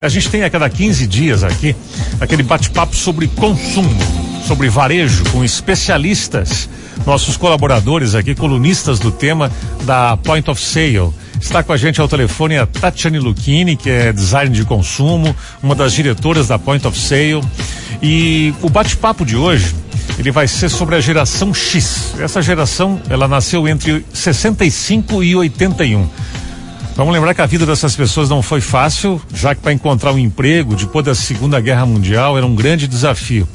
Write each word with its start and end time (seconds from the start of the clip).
A 0.00 0.08
gente 0.08 0.30
tem 0.30 0.44
a 0.44 0.50
cada 0.50 0.70
15 0.70 1.08
dias 1.08 1.42
aqui 1.42 1.74
aquele 2.20 2.44
bate-papo 2.44 2.94
sobre 2.94 3.26
consumo, 3.26 3.90
sobre 4.46 4.68
varejo, 4.68 5.24
com 5.32 5.42
especialistas, 5.42 6.70
nossos 7.04 7.36
colaboradores 7.36 8.14
aqui, 8.14 8.32
colunistas 8.32 9.00
do 9.00 9.10
tema 9.10 9.50
da 9.82 10.16
Point 10.18 10.48
of 10.48 10.62
Sale. 10.62 11.12
Está 11.40 11.64
com 11.64 11.72
a 11.72 11.76
gente 11.76 12.00
ao 12.00 12.06
telefone 12.06 12.58
a 12.58 12.64
Tatiane 12.64 13.18
Lucchini, 13.18 13.76
que 13.76 13.90
é 13.90 14.12
design 14.12 14.54
de 14.54 14.64
consumo, 14.64 15.34
uma 15.60 15.74
das 15.74 15.92
diretoras 15.94 16.46
da 16.46 16.60
Point 16.60 16.86
of 16.86 16.96
Sale. 16.96 17.42
E 18.00 18.54
o 18.62 18.70
bate-papo 18.70 19.26
de 19.26 19.34
hoje, 19.34 19.74
ele 20.16 20.30
vai 20.30 20.46
ser 20.46 20.68
sobre 20.68 20.94
a 20.94 21.00
geração 21.00 21.52
X. 21.52 22.14
Essa 22.20 22.40
geração, 22.40 23.02
ela 23.10 23.26
nasceu 23.26 23.66
entre 23.66 24.06
65 24.14 25.24
e 25.24 25.34
81. 25.34 26.08
Vamos 26.98 27.14
lembrar 27.14 27.32
que 27.32 27.40
a 27.40 27.46
vida 27.46 27.64
dessas 27.64 27.94
pessoas 27.94 28.28
não 28.28 28.42
foi 28.42 28.60
fácil, 28.60 29.22
já 29.32 29.54
que 29.54 29.60
para 29.60 29.72
encontrar 29.72 30.12
um 30.12 30.18
emprego 30.18 30.74
depois 30.74 31.04
da 31.04 31.14
Segunda 31.14 31.60
Guerra 31.60 31.86
Mundial 31.86 32.36
era 32.36 32.44
um 32.44 32.56
grande 32.56 32.88
desafio. 32.88 33.46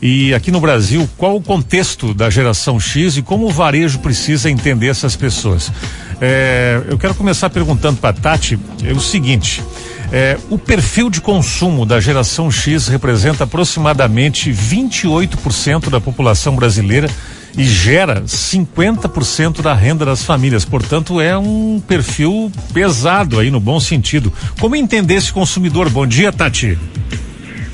E 0.00 0.32
aqui 0.32 0.50
no 0.50 0.58
Brasil, 0.58 1.06
qual 1.18 1.36
o 1.36 1.42
contexto 1.42 2.14
da 2.14 2.30
geração 2.30 2.80
X 2.80 3.18
e 3.18 3.22
como 3.22 3.44
o 3.44 3.50
varejo 3.50 3.98
precisa 3.98 4.50
entender 4.50 4.86
essas 4.86 5.14
pessoas? 5.14 5.70
É, 6.18 6.80
eu 6.88 6.96
quero 6.96 7.14
começar 7.14 7.50
perguntando 7.50 8.00
para 8.00 8.14
Tati 8.14 8.58
é 8.82 8.92
o 8.92 9.00
seguinte. 9.00 9.62
É, 10.10 10.38
o 10.48 10.56
perfil 10.56 11.10
de 11.10 11.20
consumo 11.20 11.84
da 11.84 12.00
geração 12.00 12.50
X 12.50 12.88
representa 12.88 13.44
aproximadamente 13.44 14.50
28% 14.50 15.90
da 15.90 16.00
população 16.00 16.56
brasileira 16.56 17.10
e 17.56 17.64
gera 17.64 18.22
50% 18.22 19.62
da 19.62 19.74
renda 19.74 20.04
das 20.04 20.24
famílias. 20.24 20.64
Portanto, 20.64 21.20
é 21.20 21.36
um 21.36 21.80
perfil 21.86 22.52
pesado 22.72 23.38
aí 23.38 23.50
no 23.50 23.60
bom 23.60 23.80
sentido. 23.80 24.32
Como 24.60 24.76
entender 24.76 25.14
esse 25.14 25.32
consumidor? 25.32 25.88
Bom 25.88 26.06
dia, 26.06 26.32
Tati. 26.32 26.78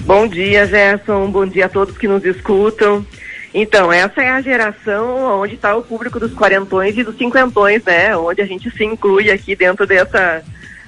Bom 0.01 0.27
dia, 0.27 0.66
Gerson. 0.66 1.30
Bom 1.30 1.46
dia 1.46 1.66
a 1.66 1.68
todos 1.68 1.96
que 1.96 2.09
nos 2.09 2.24
escutam. 2.24 3.04
Então, 3.52 3.93
essa 3.93 4.21
é 4.21 4.30
a 4.30 4.40
geração 4.40 5.40
onde 5.40 5.54
está 5.54 5.76
o 5.76 5.82
público 5.82 6.18
dos 6.18 6.32
quarentões 6.32 6.96
e 6.98 7.04
dos 7.04 7.16
cinquentões, 7.16 7.85
né? 7.85 8.16
Onde 8.16 8.43
a 8.43 8.46
gente 8.46 8.70
se 8.70 8.85
inclui 8.85 9.30
aqui 9.30 9.54
dentro 9.54 9.87
dessa, 9.87 10.43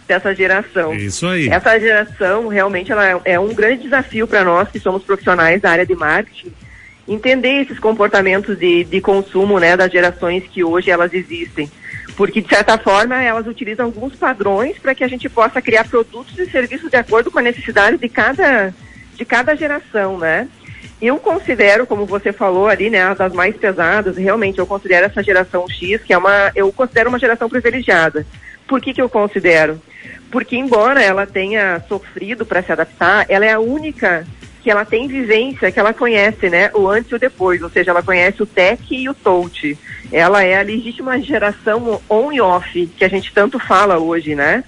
dessa 0.07 0.35
geração. 0.35 0.93
Isso 0.93 1.27
aí. 1.27 1.49
Essa 1.49 1.79
geração 1.79 2.49
realmente 2.49 2.91
ela 2.91 3.09
é, 3.09 3.21
é 3.25 3.41
um 3.41 3.55
grande 3.55 3.85
desafio 3.85 4.27
para 4.27 4.43
nós 4.43 4.69
que 4.69 4.81
somos 4.81 5.05
profissionais 5.05 5.63
da 5.63 5.71
área 5.71 5.87
de 5.87 5.95
marketing 5.95 6.53
entender 7.09 7.63
esses 7.63 7.79
comportamentos 7.79 8.59
de, 8.59 8.85
de 8.85 9.01
consumo 9.01 9.59
né, 9.59 9.77
das 9.77 9.93
gerações 9.93 10.45
que 10.45 10.65
hoje 10.65 10.91
elas 10.91 11.13
existem. 11.15 11.71
Porque, 12.17 12.41
de 12.41 12.49
certa 12.49 12.79
forma, 12.79 13.23
elas 13.23 13.47
utilizam 13.47 13.87
alguns 13.87 14.17
padrões 14.17 14.79
para 14.79 14.95
que 14.95 15.05
a 15.05 15.09
gente 15.09 15.29
possa 15.29 15.61
criar 15.61 15.85
produtos 15.85 16.39
e 16.39 16.51
serviços 16.51 16.91
de 16.91 16.97
acordo 16.97 17.31
com 17.31 17.39
a 17.39 17.43
necessidade 17.43 17.99
de 17.99 18.09
cada, 18.09 18.75
de 19.15 19.25
cada 19.25 19.55
geração, 19.55 20.19
né? 20.19 20.49
Eu 21.01 21.19
considero, 21.19 21.87
como 21.87 22.07
você 22.07 22.33
falou 22.33 22.69
ali, 22.69 22.89
né, 22.89 23.15
das 23.15 23.35
mais 23.35 23.55
pesadas, 23.55 24.17
realmente 24.17 24.59
eu 24.59 24.67
considero 24.67 25.07
essa 25.07 25.23
geração 25.23 25.69
X, 25.69 26.03
que 26.03 26.13
é 26.13 26.17
uma, 26.17 26.51
eu 26.55 26.73
considero 26.73 27.11
uma 27.11 27.19
geração 27.19 27.51
privilegiada. 27.51 28.27
Por 28.67 28.81
que 28.81 28.95
que 28.95 29.03
eu 29.03 29.09
considero? 29.09 29.81
Porque 30.31 30.57
embora 30.57 31.03
ela 31.03 31.27
tenha 31.27 31.83
sofrido 31.87 32.47
para 32.47 32.63
se 32.63 32.73
adaptar, 32.73 33.27
ela 33.29 33.45
é 33.45 33.53
a 33.53 33.61
única 33.61 34.27
que 34.67 34.71
ela 34.73 34.85
tem 34.85 35.07
vivência, 35.07 35.71
que 35.71 35.79
ela 35.79 35.95
conhece, 35.95 36.51
né, 36.51 36.73
o 36.75 36.89
antes 36.89 37.13
e 37.13 37.15
o 37.15 37.21
depois, 37.21 37.63
ou 37.63 37.71
seja, 37.71 37.93
ela 37.93 38.03
conhece 38.03 38.43
o 38.43 38.47
tech 38.47 38.83
e 38.93 39.09
o 39.09 39.15
touch. 39.15 39.79
Ela 40.11 40.43
é 40.43 40.59
a 40.59 40.63
legítima 40.63 41.23
geração 41.23 42.03
on 42.11 42.33
e 42.33 42.41
off 42.41 42.85
que 42.99 43.05
a 43.05 43.09
gente 43.09 43.33
tanto 43.33 43.61
fala 43.61 43.97
hoje, 43.97 44.35
né? 44.35 44.65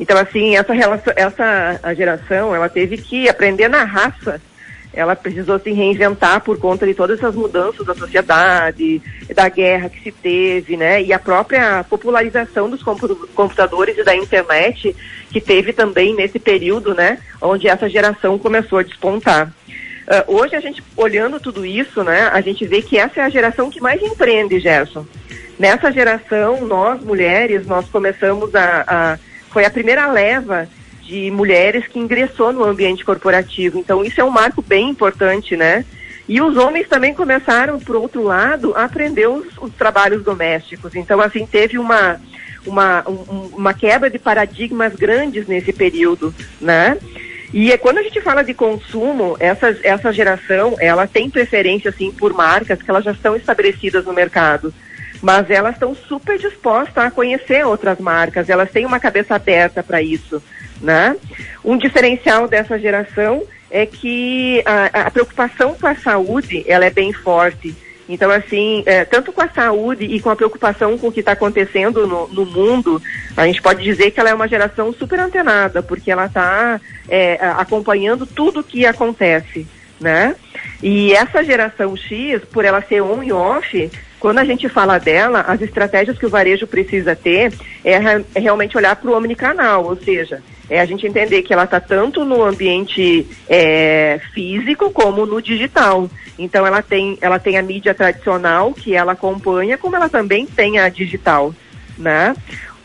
Então, 0.00 0.18
assim, 0.18 0.56
essa, 0.56 0.72
relação, 0.72 1.12
essa 1.14 1.94
geração, 1.94 2.56
ela 2.56 2.68
teve 2.68 2.96
que 2.96 3.28
aprender 3.28 3.68
na 3.68 3.84
raça 3.84 4.42
ela 4.92 5.14
precisou 5.14 5.58
se 5.58 5.70
reinventar 5.72 6.40
por 6.40 6.58
conta 6.58 6.86
de 6.86 6.94
todas 6.94 7.18
essas 7.18 7.34
mudanças 7.34 7.86
da 7.86 7.94
sociedade, 7.94 9.02
da 9.34 9.48
guerra 9.48 9.88
que 9.88 10.02
se 10.02 10.12
teve, 10.12 10.76
né? 10.76 11.02
E 11.02 11.12
a 11.12 11.18
própria 11.18 11.84
popularização 11.84 12.70
dos 12.70 12.82
computadores 12.82 13.98
e 13.98 14.04
da 14.04 14.16
internet 14.16 14.96
que 15.30 15.40
teve 15.40 15.72
também 15.72 16.14
nesse 16.14 16.38
período, 16.38 16.94
né? 16.94 17.18
Onde 17.40 17.68
essa 17.68 17.88
geração 17.88 18.38
começou 18.38 18.78
a 18.78 18.82
despontar. 18.82 19.52
Uh, 20.06 20.36
hoje 20.36 20.54
a 20.54 20.60
gente, 20.60 20.82
olhando 20.96 21.40
tudo 21.40 21.66
isso, 21.66 22.02
né? 22.02 22.30
A 22.32 22.40
gente 22.40 22.64
vê 22.64 22.80
que 22.80 22.96
essa 22.96 23.20
é 23.20 23.24
a 23.24 23.28
geração 23.28 23.68
que 23.68 23.80
mais 23.80 24.00
empreende, 24.00 24.60
Gerson. 24.60 25.04
Nessa 25.58 25.90
geração, 25.90 26.64
nós, 26.66 27.02
mulheres, 27.02 27.66
nós 27.66 27.88
começamos 27.88 28.54
a, 28.54 28.84
a 28.86 29.18
foi 29.50 29.64
a 29.64 29.70
primeira 29.70 30.06
leva 30.12 30.68
de 31.06 31.30
mulheres 31.30 31.86
que 31.86 31.98
ingressou 31.98 32.52
no 32.52 32.64
ambiente 32.64 33.04
corporativo. 33.04 33.78
Então, 33.78 34.04
isso 34.04 34.20
é 34.20 34.24
um 34.24 34.30
marco 34.30 34.60
bem 34.60 34.90
importante, 34.90 35.56
né? 35.56 35.84
E 36.28 36.40
os 36.40 36.56
homens 36.56 36.88
também 36.88 37.14
começaram, 37.14 37.78
por 37.78 37.94
outro 37.94 38.24
lado, 38.24 38.74
a 38.74 38.84
aprender 38.84 39.28
os, 39.28 39.46
os 39.58 39.72
trabalhos 39.74 40.24
domésticos. 40.24 40.96
Então, 40.96 41.20
assim, 41.20 41.46
teve 41.46 41.78
uma, 41.78 42.20
uma, 42.66 43.08
um, 43.08 43.50
uma 43.56 43.72
quebra 43.72 44.10
de 44.10 44.18
paradigmas 44.18 44.94
grandes 44.96 45.46
nesse 45.46 45.72
período, 45.72 46.34
né? 46.60 46.98
E 47.54 47.70
é, 47.70 47.78
quando 47.78 47.98
a 47.98 48.02
gente 48.02 48.20
fala 48.20 48.42
de 48.42 48.52
consumo, 48.52 49.36
essa, 49.38 49.78
essa 49.84 50.12
geração, 50.12 50.74
ela 50.80 51.06
tem 51.06 51.30
preferência, 51.30 51.90
assim, 51.90 52.10
por 52.10 52.32
marcas 52.32 52.82
que 52.82 52.90
elas 52.90 53.04
já 53.04 53.12
estão 53.12 53.36
estabelecidas 53.36 54.04
no 54.04 54.12
mercado 54.12 54.74
mas 55.26 55.50
elas 55.50 55.74
estão 55.74 55.92
super 55.92 56.38
dispostas 56.38 57.04
a 57.04 57.10
conhecer 57.10 57.66
outras 57.66 57.98
marcas, 57.98 58.48
elas 58.48 58.70
têm 58.70 58.86
uma 58.86 59.00
cabeça 59.00 59.34
aberta 59.34 59.82
para 59.82 60.00
isso, 60.00 60.40
né? 60.80 61.16
Um 61.64 61.76
diferencial 61.76 62.46
dessa 62.46 62.78
geração 62.78 63.42
é 63.68 63.84
que 63.84 64.62
a, 64.64 65.08
a, 65.08 65.10
preocupação 65.10 65.74
com 65.74 65.88
a 65.88 65.96
saúde, 65.96 66.64
ela 66.68 66.84
é 66.84 66.90
bem 66.90 67.12
forte. 67.12 67.74
Então, 68.08 68.30
assim, 68.30 68.84
é, 68.86 69.04
tanto 69.04 69.32
com 69.32 69.42
a 69.42 69.48
saúde 69.48 70.04
e 70.04 70.20
com 70.20 70.30
a 70.30 70.36
preocupação 70.36 70.96
com 70.96 71.08
o 71.08 71.12
que 71.12 71.18
está 71.18 71.32
acontecendo 71.32 72.06
no, 72.06 72.28
no, 72.28 72.46
mundo, 72.46 73.02
a 73.36 73.48
gente 73.48 73.60
pode 73.60 73.82
dizer 73.82 74.12
que 74.12 74.20
ela 74.20 74.30
é 74.30 74.34
uma 74.34 74.46
geração 74.46 74.92
super 74.92 75.18
antenada, 75.18 75.82
porque 75.82 76.08
ela 76.08 76.26
está 76.26 76.80
é, 77.08 77.36
acompanhando 77.56 78.26
tudo 78.26 78.60
o 78.60 78.64
que 78.64 78.86
acontece, 78.86 79.66
né? 80.00 80.36
E 80.80 81.12
essa 81.14 81.42
geração 81.42 81.96
X, 81.96 82.44
por 82.44 82.64
ela 82.64 82.80
ser 82.80 83.02
on 83.02 83.24
e 83.24 83.32
off, 83.32 83.90
quando 84.18 84.38
a 84.38 84.44
gente 84.44 84.68
fala 84.68 84.98
dela, 84.98 85.40
as 85.42 85.60
estratégias 85.60 86.18
que 86.18 86.26
o 86.26 86.30
varejo 86.30 86.66
precisa 86.66 87.14
ter 87.14 87.52
é, 87.84 87.94
é 88.34 88.40
realmente 88.40 88.76
olhar 88.76 88.96
para 88.96 89.10
o 89.10 89.16
omnicanal, 89.16 89.84
ou 89.84 89.96
seja, 89.96 90.42
é 90.68 90.80
a 90.80 90.86
gente 90.86 91.06
entender 91.06 91.42
que 91.42 91.52
ela 91.52 91.64
está 91.64 91.80
tanto 91.80 92.24
no 92.24 92.42
ambiente 92.42 93.26
é, 93.48 94.20
físico 94.32 94.90
como 94.90 95.26
no 95.26 95.40
digital. 95.40 96.10
Então 96.38 96.66
ela 96.66 96.82
tem, 96.82 97.16
ela 97.20 97.38
tem 97.38 97.56
a 97.56 97.62
mídia 97.62 97.94
tradicional 97.94 98.72
que 98.72 98.94
ela 98.94 99.12
acompanha, 99.12 99.78
como 99.78 99.96
ela 99.96 100.08
também 100.08 100.46
tem 100.46 100.78
a 100.78 100.88
digital, 100.88 101.54
né? 101.96 102.34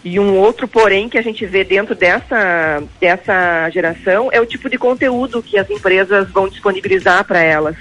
E 0.03 0.19
um 0.19 0.35
outro 0.37 0.67
porém 0.67 1.07
que 1.07 1.17
a 1.17 1.21
gente 1.21 1.45
vê 1.45 1.63
dentro 1.63 1.93
dessa, 1.93 2.83
dessa 2.99 3.69
geração 3.69 4.29
é 4.31 4.41
o 4.41 4.45
tipo 4.45 4.67
de 4.69 4.77
conteúdo 4.77 5.43
que 5.43 5.57
as 5.59 5.69
empresas 5.69 6.29
vão 6.29 6.47
disponibilizar 6.47 7.23
para 7.23 7.39
elas 7.39 7.75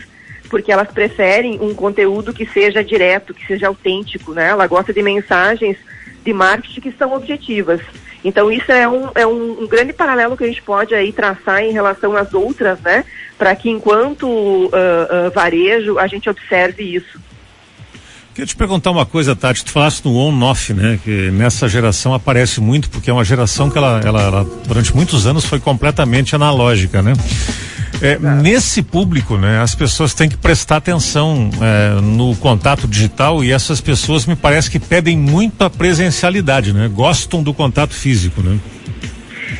porque 0.50 0.72
elas 0.72 0.88
preferem 0.91 1.59
um 1.61 1.72
conteúdo 1.72 2.34
que 2.34 2.44
seja 2.44 2.84
direto, 2.84 3.33
que 3.33 3.47
seja 3.47 3.69
autêntico, 3.69 4.34
né? 4.34 4.49
Ela 4.49 4.66
gosta 4.66 4.93
de 4.93 5.00
mensagens 5.00 5.77
de 6.25 6.33
marketing 6.33 6.81
que 6.81 6.93
são 6.93 7.15
objetivas. 7.15 7.81
Então 8.22 8.53
isso 8.53 8.71
é 8.71 8.87
um, 8.87 9.09
é 9.15 9.27
um, 9.27 9.62
um 9.62 9.66
grande 9.66 9.93
paralelo 9.93 10.37
que 10.37 10.44
a 10.44 10.47
gente 10.47 10.60
pode 10.60 10.94
aí 10.94 11.12
traçar 11.12 11.62
em 11.62 11.72
relação 11.72 12.15
às 12.16 12.34
outras, 12.34 12.78
né? 12.81 13.05
Para 13.39 13.55
que 13.55 13.71
enquanto 13.71 14.27
uh, 14.27 14.66
uh, 14.66 15.31
varejo 15.33 15.99
a 15.99 16.06
gente 16.06 16.28
observe 16.28 16.83
isso. 16.83 17.19
Queria 18.34 18.47
te 18.47 18.56
perguntar 18.56 18.91
uma 18.91 19.06
coisa, 19.06 19.34
Tati. 19.34 19.65
Tu 19.65 19.71
falaste 19.71 20.05
no 20.05 20.15
on-off, 20.16 20.72
né? 20.75 20.99
Que 21.03 21.31
nessa 21.31 21.69
geração 21.69 22.12
aparece 22.12 22.60
muito, 22.60 22.91
porque 22.91 23.10
é 23.10 23.12
uma 23.12 23.25
geração 23.25 23.71
que 23.71 23.78
ela, 23.78 24.00
ela, 24.05 24.22
ela 24.22 24.47
durante 24.66 24.94
muitos 24.94 25.27
anos 25.27 25.44
foi 25.44 25.59
completamente 25.59 26.34
analógica, 26.34 27.03
né? 27.03 27.12
É, 28.03 28.19
nesse 28.19 28.83
público, 28.83 29.37
né, 29.37 29.61
as 29.61 29.75
pessoas 29.75 30.15
têm 30.15 30.29
que 30.29 30.37
prestar 30.37 30.77
atenção 30.77 31.51
é, 31.61 32.01
no 32.01 32.35
contato 32.37 32.89
digital 32.89 33.45
e 33.45 33.53
essas 33.53 33.81
pessoas 33.81 34.25
me 34.25 34.35
parece 34.35 34.71
que 34.71 34.79
pedem 34.79 35.19
muita 35.19 35.69
presencialidade, 35.69 36.73
né? 36.73 36.89
Gostam 36.89 37.43
do 37.43 37.53
contato 37.53 37.93
físico, 37.93 38.41
né? 38.41 38.59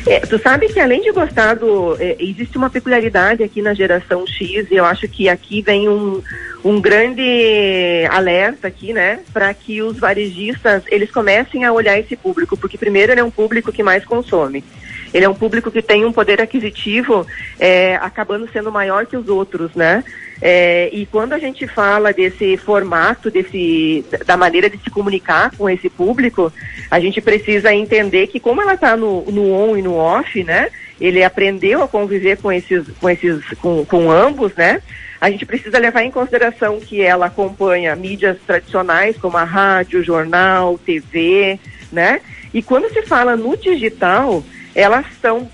É, 0.07 0.21
tu 0.21 0.39
sabe 0.39 0.67
que 0.69 0.79
além 0.79 1.01
de 1.01 1.11
gostar 1.11 1.55
do. 1.55 1.95
É, 1.99 2.15
existe 2.19 2.57
uma 2.57 2.69
peculiaridade 2.69 3.43
aqui 3.43 3.61
na 3.61 3.73
geração 3.73 4.25
X, 4.25 4.67
e 4.71 4.75
eu 4.75 4.85
acho 4.85 5.07
que 5.07 5.29
aqui 5.29 5.61
vem 5.61 5.87
um, 5.87 6.21
um 6.63 6.81
grande 6.81 8.07
alerta 8.09 8.67
aqui, 8.67 8.93
né? 8.93 9.19
Para 9.31 9.53
que 9.53 9.81
os 9.81 9.99
varejistas 9.99 10.83
eles 10.87 11.11
comecem 11.11 11.63
a 11.63 11.73
olhar 11.73 11.99
esse 11.99 12.15
público, 12.15 12.57
porque 12.57 12.77
primeiro 12.77 13.11
ele 13.11 13.21
é 13.21 13.23
um 13.23 13.31
público 13.31 13.71
que 13.71 13.83
mais 13.83 14.03
consome. 14.03 14.63
Ele 15.13 15.25
é 15.25 15.29
um 15.29 15.33
público 15.33 15.71
que 15.71 15.81
tem 15.81 16.05
um 16.05 16.11
poder 16.11 16.41
aquisitivo 16.41 17.25
é, 17.59 17.95
acabando 17.95 18.49
sendo 18.51 18.71
maior 18.71 19.05
que 19.05 19.17
os 19.17 19.27
outros, 19.27 19.75
né? 19.75 20.03
É, 20.41 20.89
e 20.91 21.05
quando 21.05 21.33
a 21.33 21.37
gente 21.39 21.67
fala 21.67 22.11
desse 22.11 22.57
formato, 22.57 23.29
desse, 23.29 24.03
da 24.25 24.35
maneira 24.35 24.69
de 24.69 24.77
se 24.79 24.89
comunicar 24.89 25.55
com 25.55 25.69
esse 25.69 25.89
público, 25.89 26.51
a 26.89 26.99
gente 26.99 27.21
precisa 27.21 27.73
entender 27.73 28.27
que 28.27 28.39
como 28.39 28.61
ela 28.61 28.73
está 28.73 28.97
no, 28.97 29.23
no 29.31 29.51
on 29.51 29.77
e 29.77 29.81
no 29.81 29.95
off, 29.95 30.43
né? 30.43 30.69
ele 31.01 31.23
aprendeu 31.23 31.81
a 31.81 31.87
conviver 31.87 32.37
com 32.37 32.51
esses, 32.51 32.85
com 32.99 33.09
esses, 33.09 33.43
com, 33.59 33.83
com 33.83 34.11
ambos, 34.11 34.53
né? 34.53 34.79
A 35.19 35.31
gente 35.31 35.47
precisa 35.47 35.79
levar 35.79 36.03
em 36.03 36.11
consideração 36.11 36.79
que 36.79 37.01
ela 37.01 37.25
acompanha 37.25 37.95
mídias 37.95 38.37
tradicionais 38.45 39.17
como 39.17 39.35
a 39.35 39.43
rádio, 39.43 40.03
jornal, 40.03 40.77
TV, 40.77 41.59
né? 41.91 42.21
E 42.53 42.61
quando 42.61 42.91
se 42.93 43.01
fala 43.01 43.35
no 43.35 43.57
digital, 43.57 44.43
elas 44.75 45.05
estão 45.11 45.49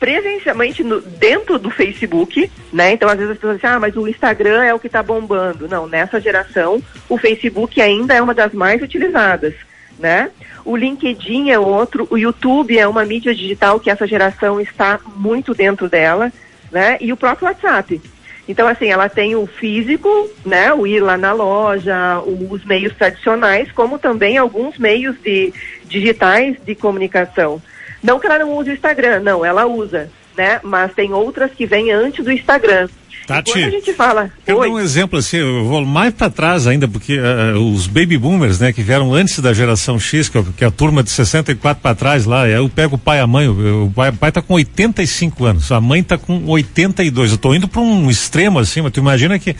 presencialmente 0.00 0.82
no, 0.82 1.00
dentro 1.02 1.58
do 1.58 1.70
Facebook, 1.70 2.50
né? 2.72 2.92
Então, 2.92 3.08
às 3.08 3.16
vezes 3.16 3.32
as 3.32 3.36
pessoas 3.36 3.56
dizem, 3.56 3.70
ah, 3.70 3.78
mas 3.78 3.94
o 3.96 4.08
Instagram 4.08 4.64
é 4.64 4.72
o 4.72 4.78
que 4.78 4.86
está 4.86 5.02
bombando. 5.02 5.68
Não, 5.68 5.86
nessa 5.86 6.18
geração, 6.18 6.82
o 7.06 7.18
Facebook 7.18 7.80
ainda 7.80 8.14
é 8.14 8.22
uma 8.22 8.32
das 8.32 8.54
mais 8.54 8.80
utilizadas, 8.80 9.54
né? 9.98 10.30
O 10.64 10.74
LinkedIn 10.74 11.50
é 11.50 11.58
outro, 11.58 12.08
o 12.10 12.16
YouTube 12.16 12.78
é 12.78 12.88
uma 12.88 13.04
mídia 13.04 13.34
digital 13.34 13.78
que 13.78 13.90
essa 13.90 14.06
geração 14.06 14.58
está 14.58 14.98
muito 15.16 15.54
dentro 15.54 15.88
dela, 15.88 16.32
né? 16.72 16.96
E 17.00 17.12
o 17.12 17.16
próprio 17.16 17.48
WhatsApp. 17.48 18.00
Então, 18.48 18.66
assim, 18.66 18.86
ela 18.88 19.08
tem 19.08 19.36
o 19.36 19.46
físico, 19.46 20.08
né? 20.44 20.72
O 20.72 20.86
ir 20.86 21.00
lá 21.00 21.16
na 21.16 21.32
loja, 21.32 22.20
os 22.20 22.64
meios 22.64 22.94
tradicionais, 22.96 23.70
como 23.70 23.98
também 23.98 24.38
alguns 24.38 24.78
meios 24.78 25.14
de 25.22 25.52
digitais 25.84 26.56
de 26.64 26.74
comunicação. 26.74 27.60
Não 28.02 28.18
que 28.18 28.26
ela 28.26 28.38
não 28.38 28.56
use 28.56 28.70
o 28.70 28.74
Instagram, 28.74 29.20
não, 29.20 29.44
ela 29.44 29.66
usa, 29.66 30.10
né? 30.36 30.60
Mas 30.62 30.92
tem 30.94 31.12
outras 31.12 31.50
que 31.52 31.66
vêm 31.66 31.90
antes 31.90 32.24
do 32.24 32.32
Instagram. 32.32 32.88
Tati, 33.26 33.52
quando 33.52 33.64
a 33.64 33.70
gente 33.70 33.92
fala. 33.92 34.30
Eu 34.44 34.60
dar 34.60 34.68
um 34.68 34.78
exemplo 34.78 35.18
assim, 35.18 35.36
eu 35.36 35.64
vou 35.64 35.84
mais 35.84 36.12
para 36.12 36.30
trás 36.30 36.66
ainda, 36.66 36.88
porque 36.88 37.16
uh, 37.16 37.58
os 37.72 37.86
baby 37.86 38.18
boomers, 38.18 38.58
né, 38.58 38.72
que 38.72 38.82
vieram 38.82 39.14
antes 39.14 39.38
da 39.38 39.52
geração 39.52 40.00
X, 40.00 40.28
que, 40.28 40.38
é, 40.38 40.44
que 40.56 40.64
é 40.64 40.66
a 40.66 40.70
turma 40.70 41.02
de 41.02 41.10
64 41.10 41.80
para 41.80 41.94
trás 41.94 42.24
lá, 42.24 42.48
eu 42.48 42.68
pego 42.68 42.96
o 42.96 42.98
pai 42.98 43.18
e 43.18 43.20
a 43.20 43.26
mãe, 43.26 43.46
o, 43.46 43.86
o, 43.86 43.90
pai, 43.92 44.10
o 44.10 44.14
pai 44.14 44.32
tá 44.32 44.42
com 44.42 44.54
85 44.54 45.44
anos, 45.44 45.70
a 45.70 45.80
mãe 45.80 46.02
tá 46.02 46.18
com 46.18 46.44
82. 46.46 47.32
Eu 47.32 47.38
tô 47.38 47.54
indo 47.54 47.68
para 47.68 47.80
um 47.80 48.10
extremo 48.10 48.58
assim, 48.58 48.80
mas 48.80 48.90
tu 48.90 48.98
imagina 48.98 49.38
que 49.38 49.54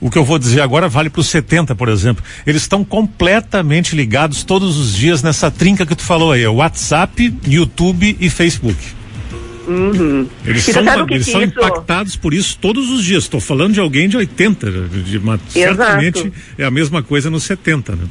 o 0.00 0.10
que 0.10 0.18
eu 0.18 0.24
vou 0.24 0.38
dizer 0.38 0.60
agora 0.60 0.88
vale 0.88 1.08
para 1.08 1.20
os 1.20 1.28
70, 1.28 1.74
por 1.74 1.88
exemplo. 1.88 2.22
Eles 2.46 2.62
estão 2.62 2.84
completamente 2.84 3.96
ligados 3.96 4.44
todos 4.44 4.76
os 4.76 4.94
dias 4.94 5.22
nessa 5.22 5.50
trinca 5.50 5.86
que 5.86 5.94
tu 5.94 6.02
falou 6.02 6.32
aí, 6.32 6.46
WhatsApp, 6.46 7.34
YouTube 7.46 8.16
e 8.20 8.28
Facebook. 8.28 8.76
Uhum. 9.66 10.28
Eles 10.44 10.62
são, 10.62 10.82
eles 11.10 11.26
são 11.26 11.42
impactados 11.42 12.14
por 12.14 12.32
isso 12.32 12.56
todos 12.60 12.88
os 12.90 13.04
dias. 13.04 13.24
Estou 13.24 13.40
falando 13.40 13.74
de 13.74 13.80
alguém 13.80 14.08
de 14.08 14.16
80, 14.16 14.70
de 14.70 15.18
uma, 15.18 15.40
certamente 15.48 16.32
é 16.56 16.64
a 16.64 16.70
mesma 16.70 17.02
coisa 17.02 17.28
nos 17.28 17.42
70, 17.44 17.96
né? 17.96 18.04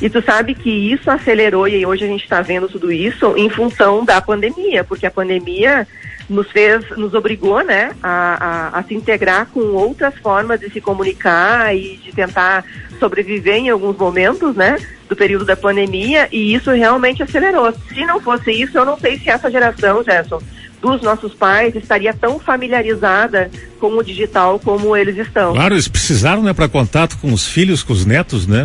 E 0.00 0.10
tu 0.10 0.20
sabe 0.20 0.54
que 0.54 0.68
isso 0.68 1.08
acelerou 1.10 1.68
e 1.68 1.86
hoje 1.86 2.04
a 2.04 2.08
gente 2.08 2.24
está 2.24 2.42
vendo 2.42 2.68
tudo 2.68 2.90
isso 2.90 3.36
em 3.36 3.48
função 3.48 4.04
da 4.04 4.20
pandemia, 4.20 4.82
porque 4.82 5.06
a 5.06 5.10
pandemia 5.10 5.86
nos 6.28 6.50
fez, 6.50 6.84
nos 6.96 7.14
obrigou, 7.14 7.64
né, 7.64 7.92
a, 8.02 8.70
a, 8.74 8.78
a, 8.78 8.82
se 8.82 8.94
integrar 8.94 9.46
com 9.46 9.60
outras 9.60 10.14
formas 10.18 10.60
de 10.60 10.70
se 10.70 10.80
comunicar 10.80 11.74
e 11.76 11.96
de 11.96 12.12
tentar 12.12 12.64
sobreviver 12.98 13.56
em 13.56 13.70
alguns 13.70 13.96
momentos, 13.96 14.54
né, 14.54 14.78
do 15.08 15.16
período 15.16 15.44
da 15.44 15.56
pandemia, 15.56 16.28
e 16.32 16.54
isso 16.54 16.70
realmente 16.70 17.22
acelerou. 17.22 17.72
Se 17.88 18.04
não 18.06 18.20
fosse 18.20 18.50
isso, 18.50 18.78
eu 18.78 18.84
não 18.84 18.98
sei 18.98 19.18
se 19.18 19.28
essa 19.28 19.50
geração, 19.50 20.02
Gerson, 20.02 20.40
dos 20.82 21.00
nossos 21.00 21.32
pais 21.32 21.74
estaria 21.76 22.12
tão 22.12 22.40
familiarizada 22.40 23.48
com 23.78 23.96
o 23.96 24.02
digital 24.02 24.58
como 24.58 24.96
eles 24.96 25.16
estão. 25.16 25.54
Claro, 25.54 25.74
eles 25.74 25.86
precisaram, 25.86 26.42
né, 26.42 26.52
para 26.52 26.68
contato 26.68 27.16
com 27.18 27.32
os 27.32 27.46
filhos, 27.46 27.84
com 27.84 27.92
os 27.92 28.04
netos, 28.04 28.46
né? 28.48 28.64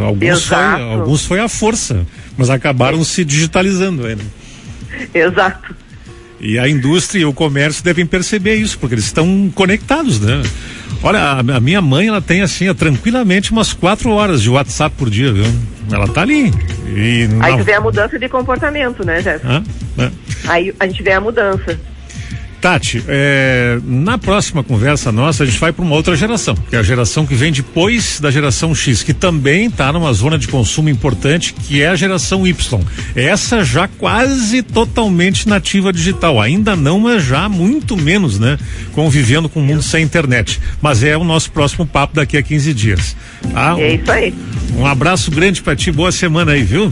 Alguns 0.00 0.46
foi, 0.46 0.58
alguns 0.58 1.24
foi 1.24 1.40
a 1.40 1.48
força, 1.48 2.06
mas 2.36 2.50
acabaram 2.50 3.00
é. 3.00 3.04
se 3.04 3.24
digitalizando 3.24 4.06
ainda. 4.06 4.24
Exato. 5.12 5.83
E 6.44 6.58
a 6.58 6.68
indústria 6.68 7.22
e 7.22 7.24
o 7.24 7.32
comércio 7.32 7.82
devem 7.82 8.04
perceber 8.04 8.56
isso, 8.56 8.78
porque 8.78 8.94
eles 8.94 9.06
estão 9.06 9.50
conectados, 9.54 10.20
né? 10.20 10.42
Olha, 11.02 11.18
a, 11.18 11.38
a 11.38 11.60
minha 11.60 11.80
mãe, 11.80 12.08
ela 12.08 12.20
tem 12.20 12.42
assim, 12.42 12.72
tranquilamente 12.74 13.50
umas 13.50 13.72
quatro 13.72 14.10
horas 14.10 14.42
de 14.42 14.50
WhatsApp 14.50 14.94
por 14.94 15.08
dia, 15.08 15.32
viu? 15.32 15.46
Ela 15.90 16.06
tá 16.06 16.20
ali. 16.20 16.52
E 16.86 17.26
Aí 17.40 17.52
não... 17.52 17.58
tu 17.58 17.64
vê 17.64 17.72
a 17.72 17.80
mudança 17.80 18.18
de 18.18 18.28
comportamento, 18.28 19.04
né, 19.06 19.22
Jéssica? 19.22 19.62
É. 19.98 20.10
Aí 20.46 20.74
a 20.78 20.86
gente 20.86 21.02
vê 21.02 21.12
a 21.12 21.20
mudança. 21.20 21.80
Tati, 22.64 23.04
é, 23.06 23.78
na 23.84 24.16
próxima 24.16 24.64
conversa 24.64 25.12
nossa, 25.12 25.42
a 25.42 25.46
gente 25.46 25.58
vai 25.58 25.70
para 25.70 25.84
uma 25.84 25.94
outra 25.94 26.16
geração, 26.16 26.54
que 26.54 26.74
é 26.74 26.78
a 26.78 26.82
geração 26.82 27.26
que 27.26 27.34
vem 27.34 27.52
depois 27.52 28.18
da 28.18 28.30
geração 28.30 28.74
X, 28.74 29.02
que 29.02 29.12
também 29.12 29.66
está 29.66 29.92
numa 29.92 30.10
zona 30.14 30.38
de 30.38 30.48
consumo 30.48 30.88
importante, 30.88 31.52
que 31.52 31.82
é 31.82 31.88
a 31.88 31.94
geração 31.94 32.46
Y. 32.46 32.80
Essa 33.14 33.62
já 33.62 33.86
quase 33.86 34.62
totalmente 34.62 35.46
nativa 35.46 35.92
digital, 35.92 36.40
ainda 36.40 36.74
não, 36.74 37.00
mas 37.00 37.22
já 37.22 37.50
muito 37.50 37.98
menos, 37.98 38.38
né? 38.38 38.56
Convivendo 38.92 39.46
com 39.46 39.60
o 39.60 39.62
mundo 39.62 39.82
sem 39.82 40.02
internet. 40.02 40.58
Mas 40.80 41.04
é 41.04 41.14
o 41.18 41.22
nosso 41.22 41.52
próximo 41.52 41.84
papo 41.84 42.14
daqui 42.14 42.38
a 42.38 42.42
15 42.42 42.72
dias. 42.72 43.14
Tá? 43.52 43.78
É 43.78 43.96
isso 43.96 44.10
aí. 44.10 44.34
Um 44.78 44.86
abraço 44.86 45.30
grande 45.30 45.60
para 45.60 45.76
ti, 45.76 45.92
boa 45.92 46.10
semana 46.10 46.52
aí, 46.52 46.62
viu? 46.62 46.90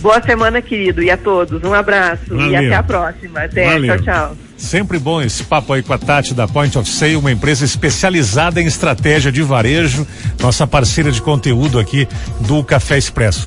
Boa 0.00 0.20
semana, 0.20 0.60
querido, 0.60 1.00
e 1.00 1.12
a 1.12 1.16
todos. 1.16 1.62
Um 1.62 1.72
abraço 1.72 2.22
Valeu. 2.28 2.50
e 2.50 2.56
até 2.56 2.74
a 2.74 2.82
próxima. 2.82 3.42
Até, 3.42 3.66
Valeu. 3.66 3.96
tchau, 3.98 4.04
tchau. 4.04 4.36
Sempre 4.62 4.96
bom 4.96 5.20
esse 5.20 5.42
papo 5.42 5.72
aí 5.72 5.82
com 5.82 5.92
a 5.92 5.98
Tati 5.98 6.32
da 6.32 6.46
Point 6.46 6.78
of 6.78 6.88
Sale, 6.88 7.16
uma 7.16 7.32
empresa 7.32 7.64
especializada 7.64 8.62
em 8.62 8.64
estratégia 8.64 9.32
de 9.32 9.42
varejo, 9.42 10.06
nossa 10.40 10.68
parceira 10.68 11.10
de 11.10 11.20
conteúdo 11.20 11.80
aqui 11.80 12.06
do 12.46 12.62
Café 12.62 12.96
Expresso. 12.96 13.40